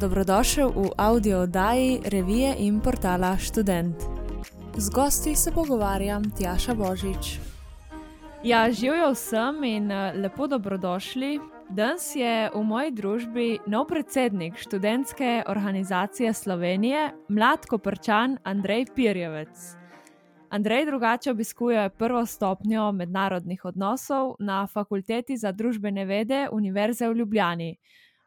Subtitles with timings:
[0.00, 3.96] Dobrodošel v audio oddaji revije in portala Student.
[4.76, 7.38] Z gosti se pogovarjam Tjaša Božič.
[8.44, 11.40] Ja, živijo vsem in eh, lepo dobrodošli.
[11.68, 19.76] Danes je v moji družbi nov predsednik študentske organizacije Slovenije, mlad koprčan Andrej Pirjevec.
[20.50, 27.76] Andrej drugače obiskuje prvo stopnjo mednarodnih odnosov na Fakulteti za družbene vede Univerze v Ljubljani.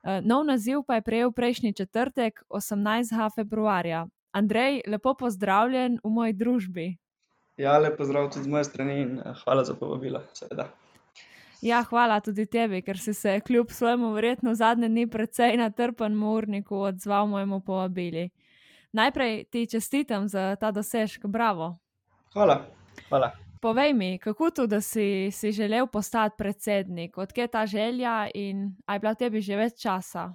[0.04, 3.36] Eh, nov naziv pa je prejel prejšnji četrtek, 18.
[3.36, 4.08] februarja.
[4.32, 6.98] Andrej, lepo pozdravljen v moji družbi.
[7.58, 10.68] Ja, lepo pozdrav tudi z moje strani in eh, hvala za povabilo, seveda.
[11.62, 16.76] Ja, hvala tudi tebi, ker si se kljub svojemu verjetno zadnje dni precej natrpen urniku
[16.76, 18.30] odzval mojemu povabili.
[18.92, 21.78] Najprej ti čestitam za ta dosežek, bravo.
[22.34, 22.66] Hvala.
[23.10, 23.43] hvala.
[23.64, 29.00] Povej mi, kako to, da si, si želel postati predsednik, odkje ta želja in aj
[29.00, 30.34] bila tebi že več časa?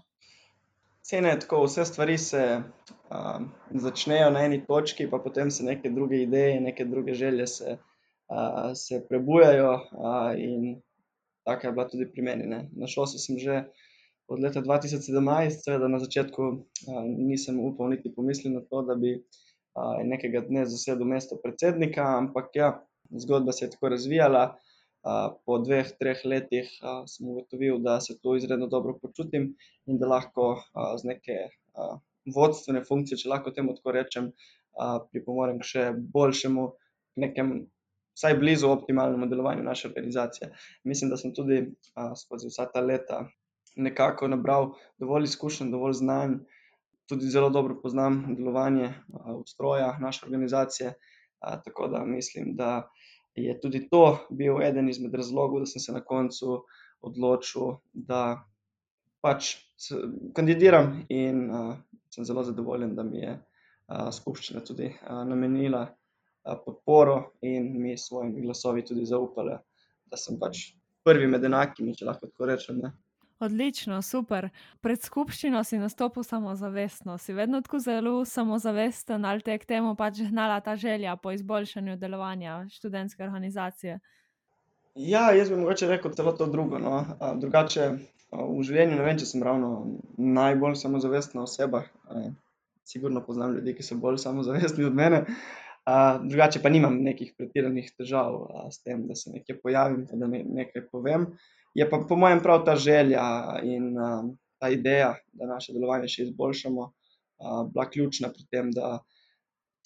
[1.05, 3.51] Cene tako, vse stvari se um,
[3.85, 8.73] začnejo na eni točki, pa potem se neke druge ideje, neke druge želje se, uh,
[8.73, 9.77] se prebujajo.
[9.93, 10.81] Uh, in
[11.45, 12.49] tako je bila tudi pri meni.
[12.49, 12.65] Ne.
[12.73, 13.65] Na šolsu sem že
[14.29, 19.19] od leta 2017, seveda na začetku uh, nisem upal niti pomisliti na to, da bi
[19.21, 22.79] uh, nekega dne zasedel mesto predsednika, ampak ja
[23.11, 24.57] zgodba se je tako razvijala.
[25.47, 26.69] Po dveh, treh letih
[27.07, 29.55] sem ugotovil, da se tu izredno dobro počutim
[29.87, 30.49] in da lahko
[30.99, 31.37] z neke
[32.35, 34.33] vodstvene funkcije, če lahko temu tako rečem,
[35.13, 36.67] pripomorem k še boljšemu,
[37.25, 37.53] nekem,
[38.19, 40.51] vsaj blizu optimalnemu delovanju naše organizacije.
[40.85, 41.63] Mislim, da sem tudi
[42.19, 43.23] skozi vsa ta leta
[43.77, 46.41] nekako nabral dovolj izkušenj, dovolj znanj,
[47.09, 48.91] tudi zelo dobro poznam delovanje
[49.39, 50.93] ustroja naše organizacije.
[51.41, 52.89] Tako da mislim, da
[53.35, 56.65] je tudi to bil eden izmed razlogov, da sem se na koncu
[57.01, 58.45] odločil, da
[59.23, 59.55] pač
[60.35, 61.77] kandidiram in uh,
[62.11, 67.97] sem zelo zadovoljen, da mi je uh, skupščina tudi uh, namenila uh, podporo in mi
[67.97, 69.61] s svojimi glasovi tudi zaupala,
[70.07, 70.73] da sem pač
[71.05, 72.83] prvi med enakimi, če lahko tako rečem.
[72.83, 72.93] Ne.
[73.39, 74.49] Odlično, super.
[74.83, 80.25] Pred skupščino si nastopil samozavestno, si vedno tako zelo samozavesten ali te k temu pač
[80.27, 84.01] gnala ta želja po izboljšanju delovanja študentske organizacije?
[84.95, 86.79] Ja, jaz bi mogoče rekel celo to drugo.
[86.83, 87.05] No.
[87.39, 87.87] Drugače
[88.33, 89.69] v življenju ne vem, če sem ravno
[90.19, 91.85] najbolj samozavestna oseba.
[92.89, 95.23] Sigurno poznam ljudi, ki so bolj samozavestni od mene.
[96.25, 98.35] Drugače pa nimam nekih pretiranih težav
[98.73, 101.31] s tem, da se nekaj pojavim, da nekaj povem.
[101.79, 103.25] Je pa po mojem prav ta želja
[103.63, 104.25] in uh,
[104.59, 108.97] ta ideja, da naše delovanje še izboljšamo, uh, bila ključna pri tem, da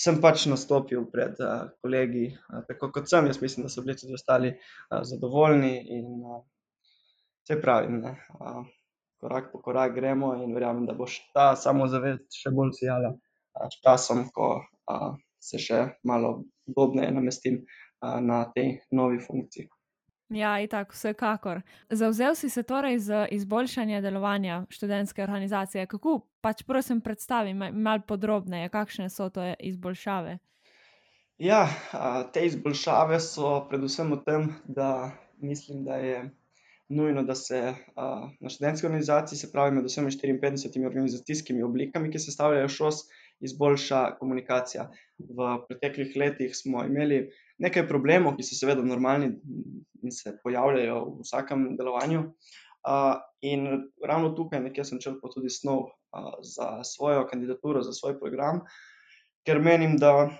[0.00, 3.28] sem pač nastopil pred uh, kolegi, uh, tako kot sem.
[3.28, 6.41] Jaz mislim, da so bili tudi ostali uh, zadovoljni in uh,
[7.44, 8.00] vse pravi.
[8.00, 8.64] Uh,
[9.20, 13.82] korak po korak gremo in verjamem, da bo ta samozavest še bolj sijala uh, s
[13.84, 19.69] časom, ko uh, se še malo podobneje namestim uh, na tej novi funkciji.
[20.32, 21.60] Ja, in tako, vsekakor.
[21.91, 25.87] Zauzel si se torej za izboljšanje delovanja študentske organizacije.
[25.87, 30.38] Kako pač, prosim, predstavi malo podrobneje, kakšne so to izboljšave?
[31.38, 31.66] Ja,
[32.32, 35.10] te izboljšave so predvsem v tem, da
[35.42, 36.31] mislim, da je
[36.88, 37.75] nujno, da se
[38.41, 43.04] na študentski organizaciji, se pravi med vsemi 54 organizacijskimi oblikami, ki se stavljajo šos,
[43.42, 44.88] izboljša komunikacija.
[45.19, 47.26] V preteklih letih smo imeli
[47.58, 49.32] nekaj problemov, ki so seveda normalni
[50.03, 52.26] in se pojavljajo v vsakem delovanju.
[52.82, 53.66] Uh, in
[54.03, 58.64] ravno tukaj nekje sem črpal tudi snov uh, za svojo kandidaturo, za svoj program,
[59.47, 60.30] ker menim, da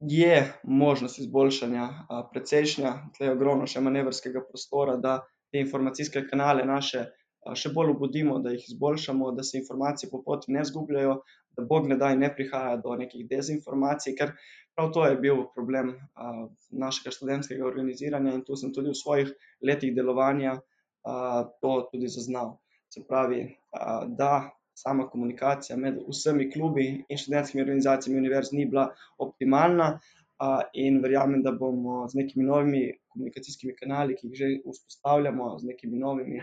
[0.00, 5.18] je možnost izboljšanja uh, precejšnja, tle je ogromno še manevrskega prostora, da
[5.50, 7.21] te informacijske kanale naše uh,
[7.58, 11.16] še bolj obudimo, da jih izboljšamo, da se informacije po poti ne zgubljajo,
[11.56, 14.32] da bog ne daj ne prihaja do nekih dezinformacij, ker
[14.76, 19.34] prav to je bil problem uh, našega študentskega organiziranja in tu sem tudi v svojih
[19.68, 22.56] letih delovanja uh, to tudi zaznal.
[22.92, 28.86] Se pravi, uh, da sama komunikacija med vsemi klubi in študentskimi organizacijami univerz ni bila
[29.18, 35.58] optimalna uh, in verjamem, da bomo z nekimi novimi komunikacijskimi kanali, ki jih že vzpostavljamo,
[35.58, 36.40] z nekimi novimi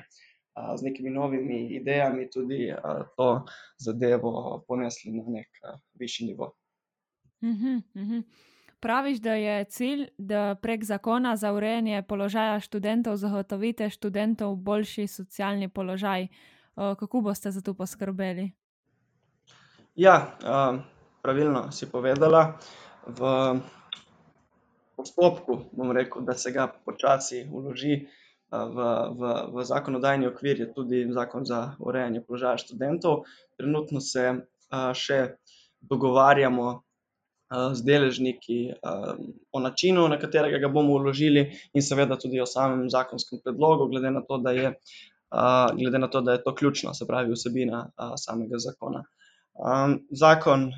[0.75, 2.73] z nekimi novimi idejami tudi
[3.17, 3.45] to
[3.77, 5.47] zadevo ponesli na nek
[5.94, 6.56] višji nivo.
[7.41, 8.23] Uhum, uhum.
[8.79, 15.69] Praviš, da je cilj, da prek zakona za urejanje položaja študentov zagotovite študentov boljši socialni
[15.69, 16.27] položaj.
[16.75, 18.51] Kako boste za to poskrbeli?
[19.95, 20.38] Ja,
[21.21, 22.59] pravilno si povedala.
[23.07, 23.19] V
[24.95, 28.07] postopku bom rekel, da se ga počasi uloži
[28.51, 28.78] v,
[29.13, 29.22] v,
[29.54, 33.25] v zakonodajni okvir je tudi zakon za urejanje položaja študentov.
[33.57, 34.25] Trenutno se
[34.94, 35.19] še
[35.81, 36.81] dogovarjamo
[37.50, 38.60] z deležniki
[39.51, 44.12] o načinu, na katerega ga bomo vložili, in seveda tudi o samem zakonskem predlogu, glede
[44.13, 44.74] na to, da je,
[45.78, 47.88] glede na to, da je to ključno, se pravi vsebina
[48.18, 49.04] samega zakona.
[50.13, 50.69] Zakon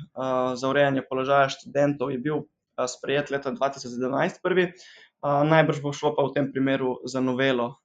[0.56, 2.44] za urejanje položaja študentov je bil
[2.88, 4.72] sprejet leta dva tisoč sedemnajst prvi,
[5.22, 7.78] najbrž bo šlo pa v tem primeru za novelo,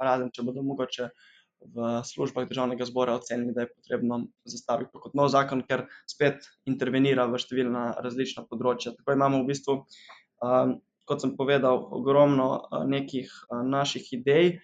[0.00, 1.10] razen če bodo mogoče
[1.62, 6.48] v službah državnega zbora ocenili, da je potrebno zastaviti to kot nov zakon, ker spet
[6.66, 9.76] intervenira v številna različna področja, tako imamo v bistvu,
[11.06, 14.56] kot sem povedal, ogromno nekih naših idej,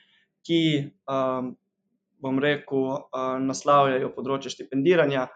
[0.46, 0.60] ki,
[2.18, 2.88] bom rekel,
[3.46, 5.28] naslavljajo področje štipendiranja,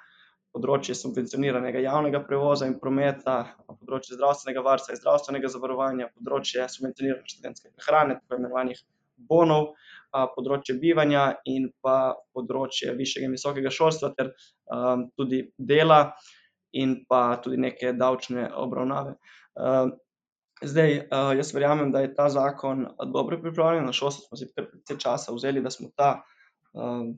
[0.53, 3.37] področje subvencioniranega javnega prevoza in prometa,
[3.69, 8.83] področje zdravstvenega varstva in zdravstvenega zavarovanja, področje subvencionirane študentske prehrane, tako imenovanih
[9.29, 9.73] bonov,
[10.37, 14.33] področje bivanja in pa področje višjega in visokega šolstva ter,
[15.17, 16.03] tudi dela
[16.73, 19.17] in pa tudi neke davčne obravnave.
[20.63, 25.33] zdaj, jaz verjamem, da je ta zakon dobro pripravljen, na šolstvu smo si precej časa
[25.35, 26.23] vzeli, da smo ta,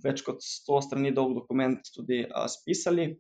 [0.05, 3.15] več kot sto strani dolg dokument tudi, spisali.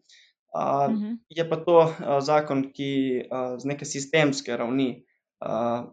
[1.34, 1.78] je pa to,
[2.22, 3.26] zakon, ki,
[3.58, 5.04] z neke sistemske ravni,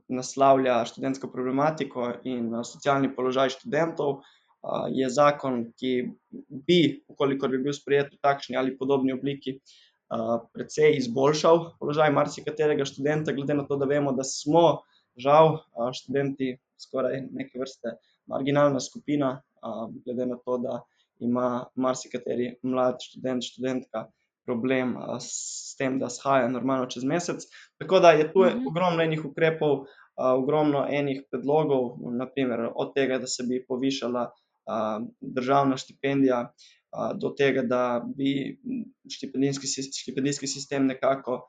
[0.09, 4.21] naslavlja študentsko problematiko in, socialni položaj študentov.
[4.93, 5.91] je zakon, ki
[6.29, 9.55] bi, v kolikor bi bil sprejet v takšni ali podobni obliki,
[10.53, 14.83] precej izboljšal položaj marsikaterega študenta, glede na to, da vemo, da smo
[15.17, 15.63] žal,
[15.97, 17.95] študenti skoraj neke vrste
[18.29, 19.41] marginalna skupina,
[20.05, 20.81] glede na to, da
[21.19, 24.07] ima marsikateri mlad študent, študentka
[24.45, 27.45] problem, s tem, da shaja normalno čez mesec.
[27.77, 29.85] Tako da je to ogromno enih ukrepov,
[30.17, 34.29] ogromno enih predlogov, na primer od tega, da se bi povišala,
[35.21, 36.51] državna štipendija,
[37.21, 38.57] do tega, da bi
[39.09, 39.67] štipendijski
[40.01, 41.45] štipendijski sistem nekako,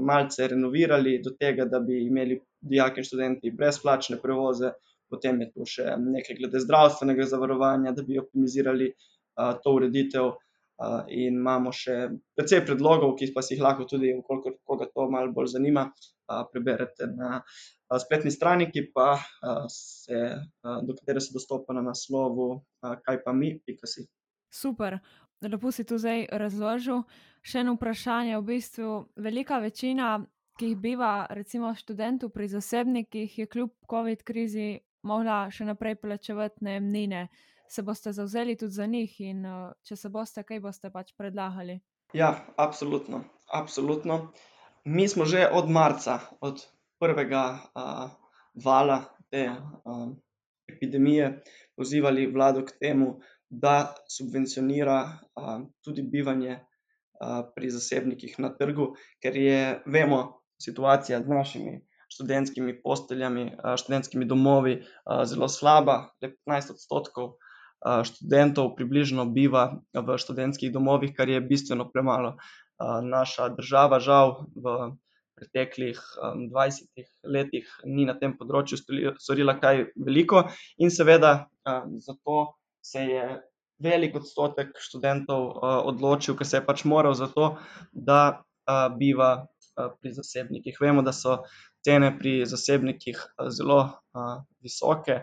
[0.00, 4.70] malce renovirali, do tega, da bi imeli dijaki in študenti brezplačne prevoze,
[5.10, 8.92] potem je tu še nekaj glede zdravstvenega zavarovanja, da bi optimizirali,
[9.34, 10.34] to ureditev,
[11.14, 11.96] in imamo še
[12.34, 15.86] precej predlogov, ki pa si jih lahko tudi, v kolikor koga to malo bolj zanima,
[16.50, 17.42] preberete na,
[18.00, 19.14] spletni strani, ki pa,
[19.70, 20.24] se,
[20.62, 24.04] do katere se dostopa na naslovu, Kaj pa mi pika si.
[24.52, 24.98] Super.
[25.44, 27.04] Lepo si to zdaj razložil.
[27.44, 28.90] Še eno vprašanje, v bistvu
[29.20, 30.18] velika večina,
[30.60, 37.28] ki biva recimo študentov pri zasebnikih, je kljub covid krizi mogla še naprej plačevati najemnine.
[37.68, 39.44] Se boste zavzeli tudi za njih in,
[39.88, 41.78] če se boste, kaj boste pač predlagali?
[42.14, 44.18] Ja, absolutno, absolutno.
[44.84, 46.60] Mi smo že od marca, od
[47.00, 47.44] prvega,
[48.64, 49.00] vala
[49.32, 49.48] te,
[50.68, 51.40] epidemije
[51.76, 53.18] pozivali vlado k temu,
[53.48, 55.00] da subvencionira,
[55.82, 56.60] tudi bivanje,
[57.54, 58.92] pri zasebnikih na trgu,
[59.22, 60.20] ker je, vemo,
[60.60, 61.80] situacija z našimi
[62.14, 63.48] študentskimi posteljami,
[63.80, 64.78] študentskimi domovi,
[65.26, 67.34] zelo slaba, le petnajst odstotkov,
[67.84, 72.36] študentov približno biva v študentskih domovih, kar je bistveno premalo.
[73.02, 74.94] naša država žal v
[75.34, 75.98] preteklih,
[76.50, 78.78] dvajsetih letih ni na tem področju
[79.18, 80.44] storila kaj veliko
[80.78, 81.48] in seveda,
[81.98, 83.24] zato se je
[83.82, 85.58] velik odstotek študentov,
[85.90, 87.56] odločil, ke se je pač moral, zato
[87.92, 88.44] da,
[88.98, 90.78] biva, pri zasebnikih.
[90.80, 91.42] Vemo, da so
[91.84, 93.20] cene pri zasebnikih,
[93.52, 93.80] zelo,
[94.64, 95.20] visoke,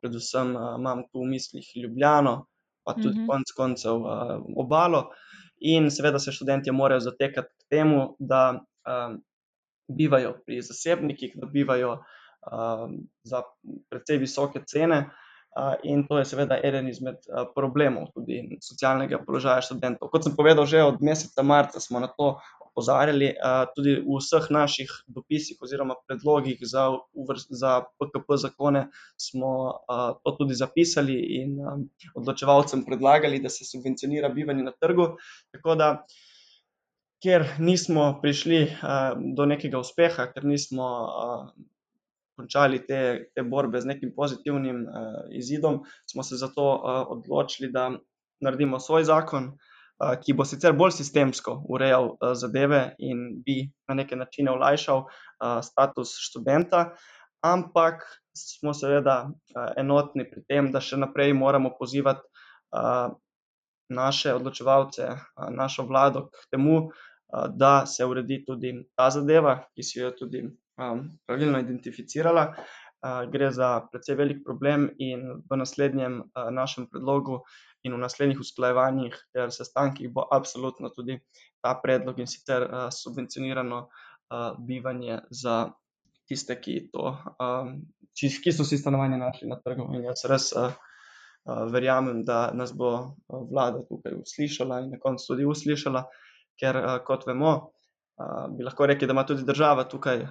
[0.00, 2.46] predvsem, imam tu v mislih Ljubljano
[2.84, 4.02] pa tudi konec koncev,
[4.56, 5.10] Obalo.
[5.60, 8.60] In seveda se študentje morajo zatekati k temu, da,
[9.88, 11.98] bivajo pri zasebnikih, da bivajo,
[13.22, 13.42] za
[13.90, 15.04] precej visoke cene,
[15.82, 17.20] in to je seveda eden izmed,
[17.54, 20.08] problemov tudi socialnega položaja študentov.
[20.12, 22.38] Kot sem povedal, že od meseca marca smo na to
[22.72, 23.34] opozarjali,
[23.76, 26.88] tudi v vseh naših dopisih oziroma predlogih za
[27.52, 28.88] za PKP-zakone
[29.20, 29.84] smo,
[30.24, 31.60] to tudi zapisali in,
[32.16, 35.16] odločevalcem predlagali, da se subvencionira bivanje na trgu,
[35.52, 36.06] tako da
[37.22, 38.66] ker nismo prišli,
[39.36, 40.88] do nekega uspeha, ker nismo,
[42.42, 44.84] končali te, te borbe z nekim pozitivnim,
[45.38, 46.66] izidom, smo se zato,
[47.16, 47.90] odločili, da
[48.42, 49.52] naredimo svoj zakon,
[50.22, 55.04] ki bo sicer bolj sistemsko urejal, zadeve in bi na neke načine olajšal,
[55.62, 56.88] status študenta,
[57.46, 58.02] ampak
[58.34, 59.30] smo seveda,
[59.78, 62.26] enotni pri tem, da še naprej moramo pozivati,
[63.92, 65.08] naše odločevalce,
[65.52, 66.90] našo vlado k temu,
[67.54, 70.42] da se uredi tudi ta zadeva, ki si jo tudi,
[71.26, 72.54] pravilno identificirala.
[73.02, 77.42] gre za precej velik problem in v naslednjem našem predlogu
[77.82, 81.18] in v naslednjih usklajevanjih ter sestankih bo absolutno tudi
[81.62, 83.88] ta predlog, in sicer subvencionirano
[84.58, 85.72] bivanje za
[86.28, 87.16] tiste, ki to,
[88.14, 89.90] ki so si stanovanje našli na trgu.
[89.94, 90.52] In jaz res
[91.74, 96.06] verjamem, da nas bo vlada tukaj uslišala in na koncu tudi uslišala,
[96.54, 97.72] ker kot vemo,
[98.56, 100.26] bi lahko rekli, da ima tudi država tukaj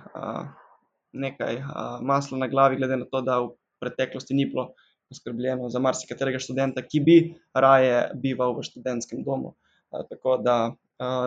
[1.13, 1.63] nekaj
[2.01, 4.71] masla na glavi, glede na to, da v preteklosti ni bilo
[5.12, 7.17] poskrbljeno za marsikaterega študenta, ki bi
[7.53, 9.55] raje bival v študentskem domu.
[9.91, 10.55] Tako da,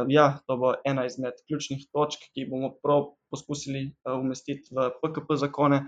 [0.09, 5.37] ja, to bo ena izmed ključnih točk, ki jih bomo prav poskusili umestiti v PKP
[5.37, 5.85] zakone,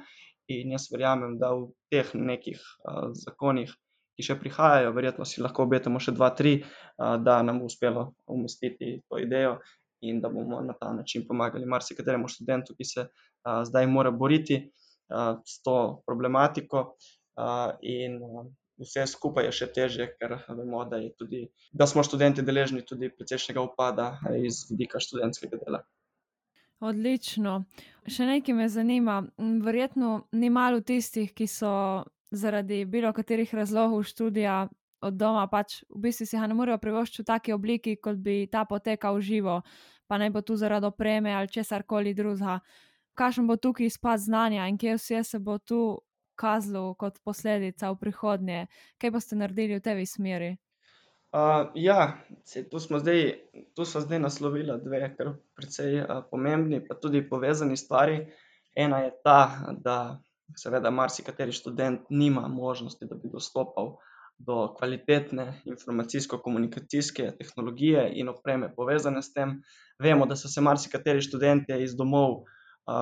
[0.53, 2.61] in jaz verjamem, da v teh nekih
[3.25, 3.73] zakonih,
[4.17, 6.59] ki še prihajajo, verjetno si lahko obetamo še dva, tri,
[6.97, 9.59] da nam bo uspelo umestiti to idejo
[10.01, 13.07] in da bomo na ta način pomagali marsikateremu študentu, ki se
[13.65, 14.71] zdaj mora boriti
[15.45, 16.97] s to problematiko.
[17.83, 18.21] in
[18.81, 23.63] vse skupaj je še težje, ker vemo, da tudi, da smo študentje deležni tudi precejšnjega
[23.65, 25.83] upada iz vidika študentskega dela.
[26.81, 27.63] Odlično.
[28.09, 29.23] Še nekaj me zanima,
[29.65, 31.73] verjetno ni malo tistih, ki so
[32.31, 34.67] zaradi bilokaterih razlogov študija
[35.01, 38.47] od doma pač v bistvu si ga ne morejo privoščiti v taki obliki, kot bi
[38.53, 39.61] ta potekal živo.
[40.07, 42.61] Pa naj bo to zaradi opreme ali česarkoli drugega.
[43.17, 46.01] Kakšen bo tukaj izpad znanja in kje vse se bo to
[46.37, 48.67] kazalo kot posledica v prihodnje?
[49.01, 50.57] Kaj boste naredili v tej smeri?
[51.75, 53.35] ja, saj to smo zdaj,
[53.75, 58.27] to sva zdaj naslovila dve kar precej pomembni pa tudi povezani stvari.
[58.77, 60.21] Ena je ta, da
[60.57, 63.97] seveda marsikateri študent nima možnosti, da bi dostopal
[64.39, 69.63] do kvalitetne informacijsko-komunikacijske tehnologije in opreme, povezane s tem.
[69.99, 72.45] Vemo, da so se marsikateri študentje iz domov,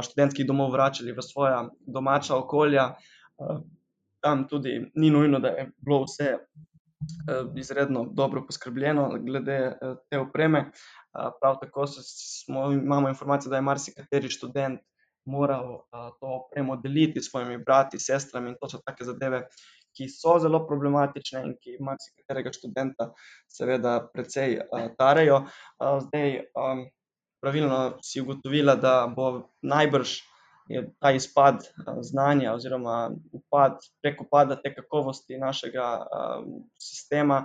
[0.03, 2.95] študentskih domov vračali v svoja domača okolja.
[4.21, 6.39] tam tudi ni nujno, da je bilo vse,
[7.57, 9.79] izredno dobro poskrbljeno glede,
[10.11, 10.71] te opreme.
[11.41, 14.81] prav tako smo, imamo informacijo, da je marsikateri študent
[15.25, 15.85] moral,
[16.21, 19.47] to opremo deliti s svojimi brati, sestrami, in to so take zadeve,
[19.97, 23.11] ki so zelo problematične in ki marsikaterega študenta
[23.49, 24.61] seveda precej,
[24.99, 25.45] tarejo.
[26.07, 26.39] zdaj,
[27.43, 30.19] pravilno si ugotovila, da bo najbrž
[31.01, 31.67] ta izpad,
[32.01, 36.07] znanja oziroma upad prek upada te kakovosti našega,
[36.81, 37.45] sistema,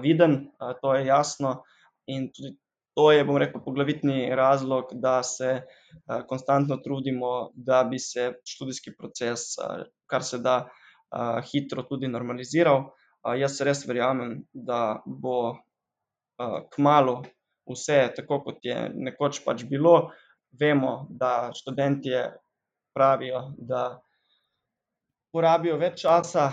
[0.00, 0.46] viden,
[0.82, 1.62] to je jasno.
[2.06, 2.54] In tudi
[2.96, 5.60] to je, bom rekel, poglavitni razlog, da se,
[6.28, 9.40] konstantno trudimo, da bi se študijski proces,
[10.06, 10.68] kar se da,
[11.52, 12.90] hitro tudi normaliziral.
[13.38, 15.56] jaz res verjamem, da bo,
[16.74, 17.22] kmalu
[17.66, 20.12] vse tako, kot je nekoč pač bilo.
[20.56, 22.20] Vemo, da študentje
[22.94, 23.98] pravijo, da
[25.34, 26.46] porabijo več časa,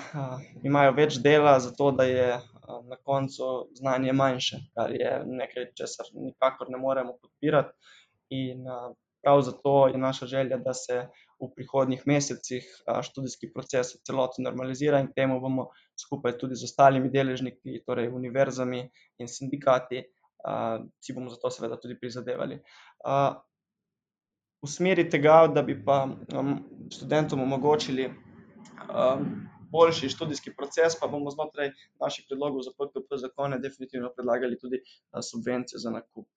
[0.68, 2.26] imajo več dela, zato da je,
[2.90, 7.72] na koncu znanje manjše, kar je nekaj, česar nikakor ne moremo podpirati.
[8.34, 8.66] In,
[9.24, 11.06] prav zato je naša želja, da se
[11.42, 12.66] v prihodnjih mesecih,
[13.08, 18.84] študijski proces v celoti normalizira, in temu bomo skupaj tudi z ostalimi deležniki, torej univerzami
[19.20, 20.04] in sindikati,
[21.02, 22.60] si bomo za to seveda tudi prizadevali.
[24.64, 26.08] v smeri tega, da bi pa,
[26.96, 28.08] študentom omogočili,
[29.74, 31.72] boljši študijski proces, pa bomo znotraj
[32.02, 34.80] naših predlogov za PKP zakone definitivno predlagali tudi,
[35.32, 36.28] subvencije za nakup,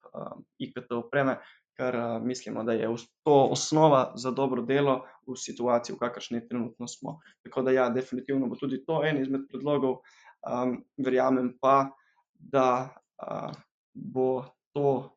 [0.59, 1.37] IKT-opreme,
[1.77, 2.89] ker, mislimo, da je
[3.25, 7.21] to osnova za dobro delo v situaciji, v kakršni trenutno smo.
[7.45, 10.01] Tako da ja, definitivno bo tudi to en izmed predlogov.
[10.97, 11.91] verjamem pa,
[12.35, 12.95] da,
[13.95, 15.17] bo to,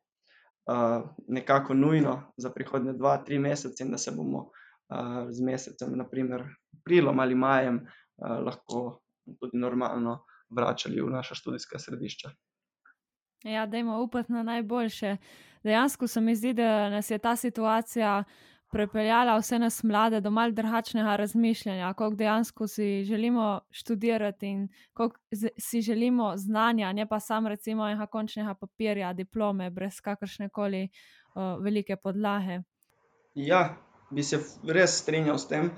[1.28, 4.50] nekako nujno za prihodnje dva, tri mesece in da se bomo,
[5.30, 6.44] z mesecem na primer
[6.80, 7.86] aprilom ali majem,
[8.18, 9.00] lahko
[9.40, 12.30] tudi normalno vračali v naša študijska središča.
[13.44, 15.16] Ja, dajmo upati na najboljše.
[15.62, 18.24] Dejansko se mi zdi, da nas je ta situacija
[18.70, 25.16] pripeljala vse nas mlade do malo drugačnega razmišljanja, koliko dejansko si želimo študirati in koliko
[25.58, 30.88] si želimo znanja, ne pa samo recimo enega končnega papirja, diplome brez kakršnekoli,
[31.60, 32.60] velike podlage.
[33.34, 33.76] Ja,
[34.10, 35.70] bi se res strinjal s tem.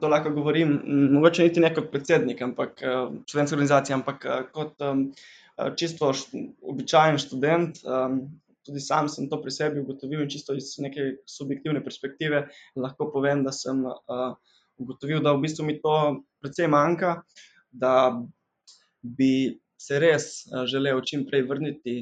[0.00, 0.80] To lahko govorim,
[1.12, 2.78] mogoče niti ne kot predsednik, ampak,
[3.26, 4.82] študentske organizacije, ampak, kot,
[5.76, 6.12] čisto
[6.62, 7.82] običajen študent,
[8.66, 13.44] tudi sam sem to pri sebi ugotovil in čisto iz neke subjektivne perspektive lahko povem,
[13.44, 13.84] da sem,
[14.78, 17.22] ugotovil, da v bistvu mi to precej manjka,
[17.70, 17.94] da
[19.02, 20.26] bi se res,
[20.70, 21.96] želel čim prej vrniti,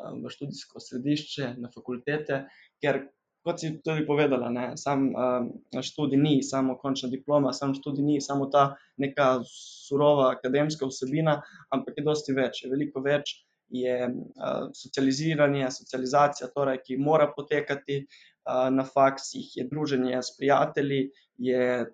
[0.00, 2.44] v študijsko središče, na fakultete,
[2.80, 3.02] ker
[3.44, 8.20] kot si tudi povedala, ne, sam uh, študij ni samo končna diploma, sam študij ni
[8.20, 11.40] samo ta neka surova akademska vsebina,
[11.72, 13.38] ampak je dosti več, je veliko več.
[13.70, 21.10] Je uh, socializiranje, socializacija, torej, ki mora potekati uh, na faksih, je druženje s prijatelji,
[21.38, 21.86] je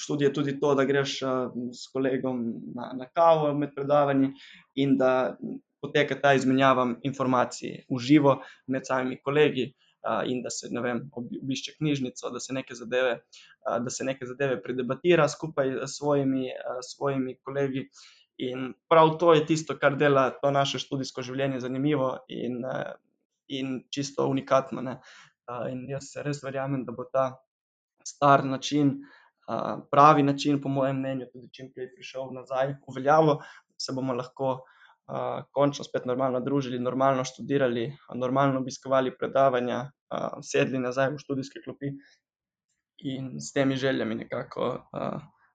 [0.00, 1.30] študij tudi to, da greš uh,
[1.72, 4.34] s kolegom na, na kavo med predavanji
[4.74, 5.36] in da
[5.82, 9.72] poteka ta izmenjava informacij v živo med samimi kolegi.
[9.72, 13.18] Uh, in da se vem, obišče knjižnico, da se neke zadeve,
[13.66, 16.46] da se neke zadeve predebatira skupaj s svojimi,
[16.86, 17.88] svojimi kolegi.
[18.38, 22.62] In prav to je tisto, kar dela to naše študijsko življenje zanimivo in,
[23.50, 24.82] in čisto unikatno.
[24.82, 24.98] Ne?
[25.72, 27.32] In jaz res verjamem, da bo ta
[28.06, 29.00] star način,
[29.90, 34.14] pravi način, po mojem mnenju, tudi čim prej prišel nazaj v veljavo, da se bomo
[34.14, 34.58] lahko
[35.56, 39.86] končno spet normalno družili, normalno študirali, normalno obiskovali predavanja,
[40.44, 41.94] sedli nazaj v študijske klopi
[43.08, 44.68] in s temi željami nekako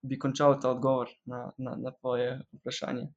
[0.03, 3.07] bi končal ta odgovor na, na, na tvoje vprašanje.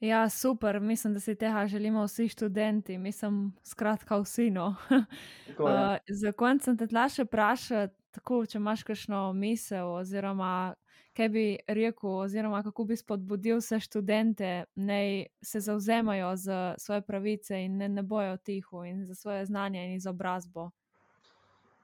[0.00, 4.50] Ja, super, mislim, da si tega želimo vsi študenti, mislim, skratka, vsi.
[4.50, 4.74] No.
[5.46, 5.90] Tako, ja.
[5.92, 10.74] uh, za konec sem te tla še vprašati, če imaš kakšno misel oziroma
[11.18, 14.98] kaj bi rekel, oziroma kako bi spodbudil vse študente, da
[15.42, 19.94] se zauzemajo za svoje pravice in ne, ne bojo tiho in za svoje znanje in
[19.94, 20.70] izobrazbo?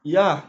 [0.05, 0.43] Ja,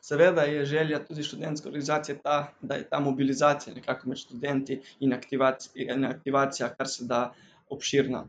[0.00, 5.12] seveda je želja tudi študentske organizacije ta, da je ta mobilizacija nekako med študenti in
[5.12, 7.32] aktivacija, in aktivacija kar se da
[7.68, 8.26] obširna.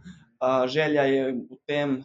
[0.67, 2.03] Želja je v tem,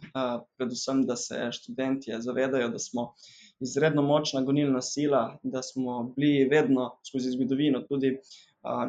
[0.57, 3.13] predvsem, da se študenti zavedajo, da smo
[3.59, 8.21] izredno močna gonilna sila, da smo bili vedno skozi zgodovino tudi uh,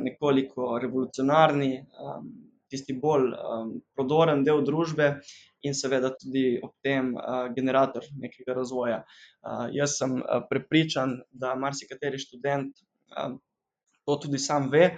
[0.01, 5.09] nekoliko revolucionarni, um, tisti bolj um, prodoren del družbe
[5.63, 9.03] in seveda tudi ob tem uh, generator nekega razvoja.
[9.45, 12.73] Uh, jaz sem uh, prepričan, da marsikateri študent
[13.15, 13.37] uh,
[14.09, 14.89] to tudi sam ve,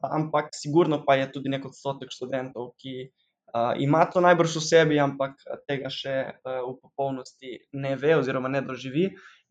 [0.00, 3.10] ampak sigurno pa je tudi nek odstotek študentov, ki
[3.48, 6.14] Uh, ima to najbrž v sebi, ampak tega še
[6.44, 9.06] uh, v popolnosti ne ve, oziroma ne doživi.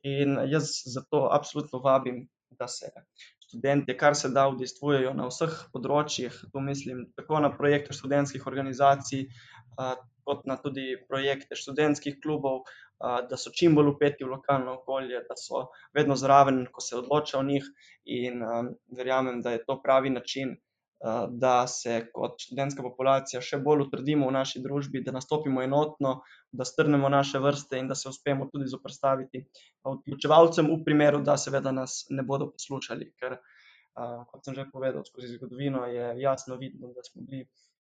[0.06, 2.28] In jaz zato absolutno vabim,
[2.60, 2.92] da se
[3.48, 6.36] študenti, kar se da, udejstvujejo na vseh področjih.
[6.52, 9.28] Tu mislim tako na projekte študentskih organizacij,
[10.28, 12.66] kot na tudi projekte študentskih klubov,
[13.00, 17.40] da so čim bolj upeti v lokalno okolje, da so vedno zraven, ko se odloča
[17.40, 17.68] o njih.
[18.18, 18.44] In
[18.98, 20.58] verjamem, da je to pravi način.
[21.00, 26.14] Eh, da se kot študentska populacija še bolj utrdimo v naši družbi, da nastopimo enotno,
[26.50, 29.44] da strnemo naše vrste in da se uspemo tudi zoprstaviti
[29.86, 33.12] odločevalcem, v primeru, da seveda nas ne bodo poslušali.
[33.22, 37.46] Ker, eh, kot sem že povedal, skozi zgodovino je jasno vidno, da smo bili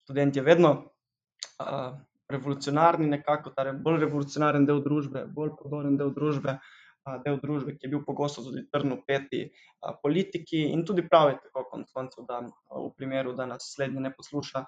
[0.06, 1.92] študenti vedno eh,
[2.32, 6.56] revolucionarni, nekako ta bolj revolucionaren del družbe, bolj podoren del družbe
[7.24, 9.44] del družbe, ki je bil pogosto tudi trdno peti
[10.02, 14.64] politiki in tudi pravi tako, konc koncev, da v primeru, da nas slednji ne posluša,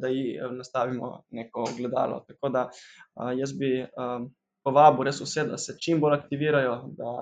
[0.00, 2.22] da ji nastavimo neko gledalo.
[2.28, 2.68] Tako da
[3.36, 3.72] jaz bi
[4.64, 7.12] povabil res vse, da se čim bolj aktivirajo, da,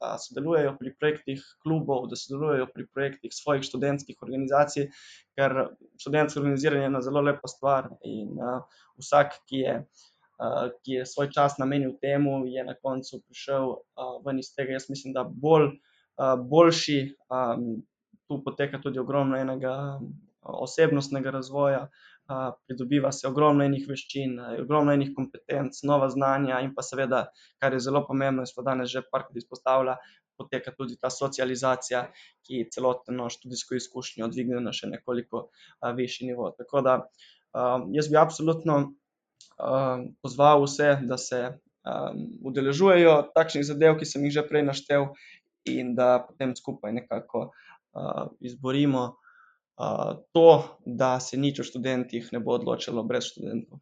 [0.00, 4.88] da sodelujejo pri projektih klubov, da sodelujejo pri projektih svojih študentskih organizacij,
[5.36, 5.58] ker
[6.00, 8.40] študentsko organiziranje je ena zelo lepa stvar in
[9.00, 9.78] vsak, ki je
[10.82, 13.76] ki je svoj čas namenil temu, je na koncu prišel
[14.26, 14.72] ven iz tega.
[14.78, 15.70] Jaz mislim, da bolj,
[16.50, 17.00] boljši,
[18.28, 20.00] tu poteka tudi ogromno enega
[20.42, 21.88] osebnostnega razvoja,
[22.66, 27.26] pridobiva se ogromno enih veščin, ogromno enih kompetenc, nova znanja in pa seveda,
[27.60, 29.96] kar je zelo pomembno, smo danes že parkrat izpostavili.
[30.34, 32.08] Poteka tudi ta socializacija,
[32.42, 35.44] ki celotno študijsko izkušnjo dvigne na še nekoliko
[35.94, 36.48] višji nivo.
[36.58, 36.96] Tako da
[37.94, 38.78] jaz bi absolutno
[40.22, 45.12] pozval vse, da se um, udeležujejo takšnih zadev, ki sem jih že prej naštel,
[45.64, 49.14] in da potem skupaj nekako uh, izborimo
[50.32, 53.80] to, da se nič o študentih ne bo odločilo brez študentov.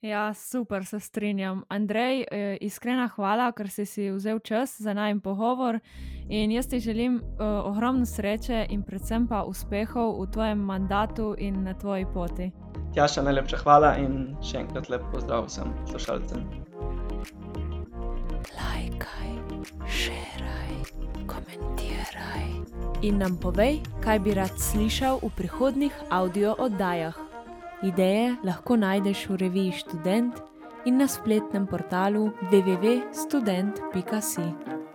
[0.00, 1.64] Ja, super, se strinjam.
[1.68, 5.80] Andrej, eh, iskrena hvala, ker si, si vzel čas za najem pogovor.
[6.28, 11.62] In jaz ti želim uh, ogromno sreče in predvsem pa uspehov v tvojem mandatu in
[11.64, 12.50] na tvoji poti.
[12.96, 16.40] Tjaša, najlepša hvala in še enkrat lep pozdrav vsem poslušalcem.
[18.56, 19.32] Lajkaj,
[19.84, 20.72] širaj,
[21.28, 22.48] komentiraj.
[23.04, 27.12] In nam povej, kaj bi rad slišal v prihodnih audio oddajah.
[27.84, 30.40] Ideje lahko najdeš v reviji Student
[30.88, 34.85] in na spletnem portalu www.student.com.